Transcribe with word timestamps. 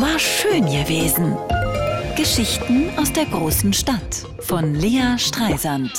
War 0.00 0.16
schön 0.20 0.64
gewesen. 0.66 1.36
Geschichten 2.16 2.88
aus 2.96 3.12
der 3.12 3.24
großen 3.24 3.72
Stadt 3.72 4.24
von 4.38 4.76
Lea 4.76 5.18
Streisand. 5.18 5.90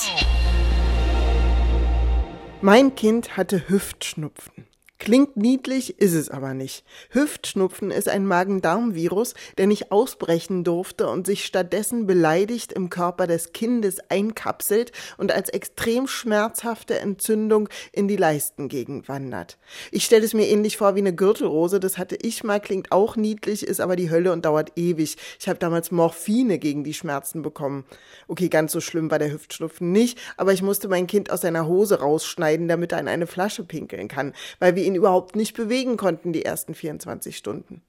Mein 2.62 2.94
Kind 2.94 3.36
hatte 3.36 3.68
Hüftschnupfen. 3.68 4.69
Klingt 5.00 5.34
niedlich, 5.38 5.98
ist 5.98 6.12
es 6.12 6.28
aber 6.28 6.52
nicht. 6.52 6.84
Hüftschnupfen 7.08 7.90
ist 7.90 8.06
ein 8.06 8.26
Magen-Darm-Virus, 8.26 9.32
der 9.56 9.66
nicht 9.66 9.90
ausbrechen 9.90 10.62
durfte 10.62 11.08
und 11.08 11.26
sich 11.26 11.46
stattdessen 11.46 12.06
beleidigt 12.06 12.70
im 12.74 12.90
Körper 12.90 13.26
des 13.26 13.54
Kindes 13.54 13.98
einkapselt 14.10 14.92
und 15.16 15.32
als 15.32 15.48
extrem 15.48 16.06
schmerzhafte 16.06 16.98
Entzündung 16.98 17.70
in 17.92 18.08
die 18.08 18.18
Leistengegend 18.18 19.08
wandert. 19.08 19.56
Ich 19.90 20.04
stelle 20.04 20.26
es 20.26 20.34
mir 20.34 20.46
ähnlich 20.48 20.76
vor 20.76 20.94
wie 20.96 21.00
eine 21.00 21.14
Gürtelrose, 21.14 21.80
das 21.80 21.96
hatte 21.96 22.18
ich 22.20 22.44
mal, 22.44 22.60
klingt 22.60 22.92
auch 22.92 23.16
niedlich, 23.16 23.66
ist 23.66 23.80
aber 23.80 23.96
die 23.96 24.10
Hölle 24.10 24.32
und 24.32 24.44
dauert 24.44 24.72
ewig. 24.76 25.16
Ich 25.38 25.48
habe 25.48 25.58
damals 25.58 25.90
Morphine 25.90 26.58
gegen 26.58 26.84
die 26.84 26.92
Schmerzen 26.92 27.40
bekommen. 27.40 27.86
Okay, 28.28 28.50
ganz 28.50 28.72
so 28.72 28.82
schlimm 28.82 29.10
war 29.10 29.18
der 29.18 29.32
Hüftschnupfen 29.32 29.92
nicht, 29.92 30.18
aber 30.36 30.52
ich 30.52 30.60
musste 30.60 30.88
mein 30.88 31.06
Kind 31.06 31.30
aus 31.30 31.40
seiner 31.40 31.66
Hose 31.66 32.00
rausschneiden, 32.00 32.68
damit 32.68 32.92
er 32.92 33.00
in 33.00 33.08
eine 33.08 33.26
Flasche 33.26 33.64
pinkeln 33.64 34.06
kann, 34.06 34.34
weil 34.58 34.76
wir 34.76 34.89
ihn 34.90 34.96
überhaupt 34.96 35.36
nicht 35.36 35.54
bewegen 35.54 35.96
konnten 35.96 36.32
die 36.32 36.44
ersten 36.44 36.74
24 36.74 37.36
Stunden. 37.36 37.82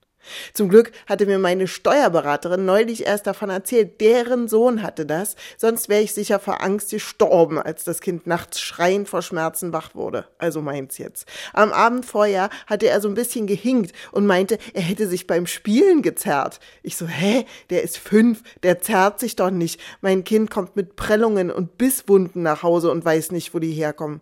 Zum 0.54 0.70
Glück 0.70 0.92
hatte 1.08 1.26
mir 1.26 1.40
meine 1.40 1.68
Steuerberaterin 1.68 2.66
neulich 2.66 3.06
erst 3.06 3.28
davon 3.28 3.50
erzählt, 3.50 4.02
deren 4.02 4.48
Sohn 4.48 4.84
hatte 4.84 5.06
das, 5.06 5.36
sonst 5.58 5.90
wäre 5.90 6.02
ich 6.02 6.14
sicher 6.14 6.40
vor 6.40 6.62
Angst 6.62 6.92
gestorben, 6.92 7.60
als 7.60 7.84
das 7.84 8.02
Kind 8.02 8.28
nachts 8.28 8.60
schreiend 8.60 9.10
vor 9.10 9.22
Schmerzen 9.22 9.74
wach 9.74 9.96
wurde. 9.96 10.26
Also 10.38 10.62
meins 10.62 10.98
jetzt. 10.98 11.26
Am 11.54 11.72
Abend 11.72 12.06
vorher 12.06 12.50
hatte 12.68 12.88
er 12.88 13.02
so 13.02 13.08
ein 13.08 13.16
bisschen 13.16 13.48
gehinkt 13.48 13.94
und 14.12 14.26
meinte, 14.26 14.58
er 14.74 14.82
hätte 14.82 15.08
sich 15.08 15.28
beim 15.28 15.48
Spielen 15.48 16.02
gezerrt. 16.02 16.60
Ich 16.84 16.98
so, 16.98 17.08
hä? 17.08 17.46
Der 17.70 17.84
ist 17.84 17.98
fünf, 17.98 18.44
der 18.64 18.80
zerrt 18.80 19.20
sich 19.20 19.36
doch 19.36 19.52
nicht. 19.52 19.80
Mein 20.02 20.24
Kind 20.24 20.52
kommt 20.52 20.76
mit 20.76 20.96
Prellungen 20.96 21.52
und 21.52 21.78
Bisswunden 21.78 22.44
nach 22.44 22.64
Hause 22.64 22.92
und 22.92 23.04
weiß 23.04 23.32
nicht, 23.32 23.54
wo 23.54 23.60
die 23.60 23.72
herkommen. 23.72 24.22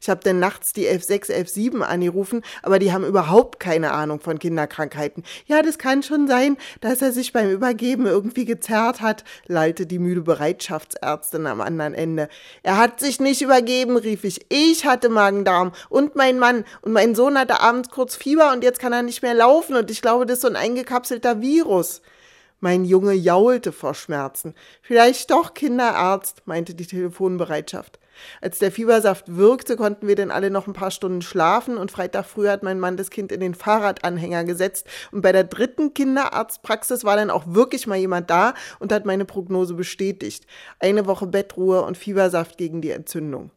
Ich 0.00 0.08
habe 0.08 0.20
dann 0.22 0.38
nachts 0.38 0.72
die 0.72 0.86
116, 0.86 1.34
117 1.34 1.82
angerufen, 1.82 2.42
aber 2.62 2.78
die 2.78 2.92
haben 2.92 3.04
überhaupt 3.04 3.60
keine 3.60 3.92
Ahnung 3.92 4.20
von 4.20 4.38
Kinderkrankheiten. 4.38 5.24
Ja, 5.46 5.62
das 5.62 5.78
kann 5.78 6.02
schon 6.02 6.26
sein, 6.28 6.56
dass 6.80 7.02
er 7.02 7.12
sich 7.12 7.32
beim 7.32 7.50
Übergeben 7.50 8.06
irgendwie 8.06 8.44
gezerrt 8.44 9.00
hat, 9.00 9.24
lallte 9.46 9.86
die 9.86 9.98
müde 9.98 10.22
Bereitschaftsärztin 10.22 11.46
am 11.46 11.60
anderen 11.60 11.94
Ende. 11.94 12.28
Er 12.62 12.78
hat 12.78 13.00
sich 13.00 13.20
nicht 13.20 13.42
übergeben, 13.42 13.96
rief 13.96 14.24
ich. 14.24 14.46
Ich 14.48 14.84
hatte 14.84 15.08
Magen-Darm 15.08 15.72
und 15.88 16.16
mein 16.16 16.38
Mann 16.38 16.64
und 16.82 16.92
mein 16.92 17.14
Sohn 17.14 17.38
hatte 17.38 17.60
abends 17.60 17.90
kurz 17.90 18.16
Fieber 18.16 18.52
und 18.52 18.64
jetzt 18.64 18.80
kann 18.80 18.92
er 18.92 19.02
nicht 19.02 19.22
mehr 19.22 19.34
laufen 19.34 19.76
und 19.76 19.90
ich 19.90 20.02
glaube, 20.02 20.26
das 20.26 20.38
ist 20.38 20.42
so 20.42 20.48
ein 20.48 20.56
eingekapselter 20.56 21.40
Virus. 21.40 22.02
Mein 22.60 22.84
Junge 22.84 23.12
jaulte 23.12 23.70
vor 23.70 23.94
Schmerzen. 23.94 24.54
Vielleicht 24.82 25.30
doch 25.30 25.54
Kinderarzt, 25.54 26.42
meinte 26.46 26.74
die 26.74 26.86
Telefonbereitschaft. 26.86 28.00
Als 28.40 28.58
der 28.58 28.72
Fiebersaft 28.72 29.36
wirkte, 29.36 29.76
konnten 29.76 30.08
wir 30.08 30.16
denn 30.16 30.32
alle 30.32 30.50
noch 30.50 30.66
ein 30.66 30.72
paar 30.72 30.90
Stunden 30.90 31.22
schlafen 31.22 31.76
und 31.76 31.92
Freitag 31.92 32.26
früh 32.26 32.48
hat 32.48 32.64
mein 32.64 32.80
Mann 32.80 32.96
das 32.96 33.10
Kind 33.10 33.30
in 33.30 33.38
den 33.38 33.54
Fahrradanhänger 33.54 34.42
gesetzt 34.42 34.86
und 35.12 35.22
bei 35.22 35.30
der 35.30 35.44
dritten 35.44 35.94
Kinderarztpraxis 35.94 37.04
war 37.04 37.16
dann 37.16 37.30
auch 37.30 37.44
wirklich 37.46 37.86
mal 37.86 37.96
jemand 37.96 38.28
da 38.28 38.54
und 38.80 38.92
hat 38.92 39.06
meine 39.06 39.24
Prognose 39.24 39.74
bestätigt. 39.74 40.46
Eine 40.80 41.06
Woche 41.06 41.28
Bettruhe 41.28 41.82
und 41.82 41.96
Fiebersaft 41.96 42.58
gegen 42.58 42.80
die 42.80 42.90
Entzündung. 42.90 43.50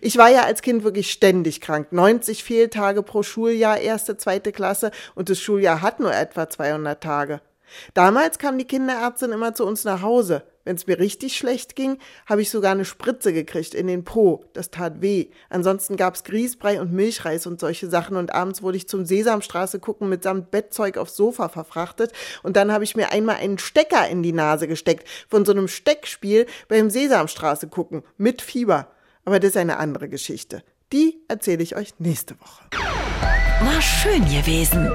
Ich 0.00 0.16
war 0.18 0.28
ja 0.28 0.42
als 0.42 0.62
Kind 0.62 0.82
wirklich 0.82 1.10
ständig 1.12 1.60
krank. 1.60 1.92
90 1.92 2.42
Fehltage 2.42 3.02
pro 3.02 3.22
Schuljahr, 3.22 3.78
erste, 3.78 4.16
zweite 4.16 4.52
Klasse 4.52 4.90
und 5.14 5.28
das 5.28 5.40
Schuljahr 5.40 5.80
hat 5.80 6.00
nur 6.00 6.12
etwa 6.14 6.48
200 6.48 7.00
Tage. 7.00 7.40
Damals 7.94 8.38
kam 8.38 8.58
die 8.58 8.66
Kinderärztin 8.66 9.32
immer 9.32 9.54
zu 9.54 9.66
uns 9.66 9.84
nach 9.84 10.02
Hause. 10.02 10.44
Wenn 10.64 10.76
es 10.76 10.86
mir 10.86 10.98
richtig 10.98 11.36
schlecht 11.36 11.74
ging, 11.74 11.98
habe 12.26 12.42
ich 12.42 12.50
sogar 12.50 12.72
eine 12.72 12.84
Spritze 12.84 13.32
gekriegt 13.32 13.74
in 13.74 13.86
den 13.86 14.04
Po. 14.04 14.44
Das 14.52 14.70
tat 14.70 15.00
weh. 15.00 15.28
Ansonsten 15.48 15.96
gab's 15.96 16.22
Grießbrei 16.24 16.80
und 16.80 16.92
Milchreis 16.92 17.46
und 17.46 17.58
solche 17.58 17.88
Sachen 17.88 18.16
und 18.16 18.34
abends 18.34 18.62
wurde 18.62 18.76
ich 18.76 18.88
zum 18.88 19.06
Sesamstraße 19.06 19.80
gucken 19.80 20.08
mitsamt 20.08 20.50
Bettzeug 20.50 20.98
aufs 20.98 21.16
Sofa 21.16 21.48
verfrachtet 21.48 22.12
und 22.42 22.56
dann 22.56 22.72
habe 22.72 22.84
ich 22.84 22.94
mir 22.94 23.10
einmal 23.10 23.36
einen 23.36 23.58
Stecker 23.58 24.06
in 24.08 24.22
die 24.22 24.32
Nase 24.32 24.68
gesteckt 24.68 25.08
von 25.28 25.44
so 25.44 25.52
einem 25.52 25.66
Steckspiel 25.66 26.46
beim 26.68 26.90
Sesamstraße 26.90 27.68
gucken 27.68 28.02
mit 28.18 28.42
Fieber. 28.42 28.88
Aber 29.24 29.40
das 29.40 29.50
ist 29.50 29.56
eine 29.56 29.78
andere 29.78 30.08
Geschichte. 30.08 30.62
Die 30.92 31.22
erzähle 31.28 31.62
ich 31.62 31.76
euch 31.76 31.94
nächste 31.98 32.34
Woche. 32.40 32.64
War 32.72 33.80
schön 33.80 34.24
gewesen. 34.24 34.90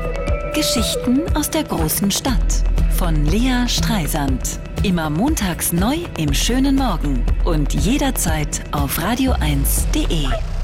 Geschichten 0.55 1.21
aus 1.35 1.49
der 1.49 1.65
großen 1.65 2.09
Stadt 2.11 2.63
von 2.97 3.25
Lea 3.25 3.67
Streisand. 3.67 4.57
Immer 4.83 5.09
montags 5.09 5.73
neu 5.73 5.97
im 6.17 6.33
schönen 6.33 6.77
Morgen 6.77 7.25
und 7.43 7.73
jederzeit 7.73 8.63
auf 8.71 8.97
radio1.de. 8.97 10.54